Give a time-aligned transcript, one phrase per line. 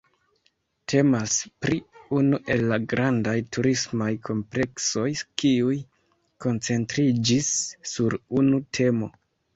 [0.93, 1.75] Temas pri
[2.19, 5.07] unu el la grandaj turismaj kompleksoj
[5.43, 5.77] kiuj
[6.47, 7.53] koncentriĝis
[7.93, 9.13] sur unu temo.